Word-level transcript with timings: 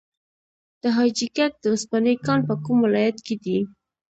د 0.81 0.83
حاجي 0.95 1.27
ګک 1.35 1.53
د 1.59 1.65
وسپنې 1.73 2.13
کان 2.25 2.39
په 2.49 2.55
کوم 2.63 2.77
ولایت 2.85 3.17
کې 3.25 3.35
دی؟ 3.43 3.59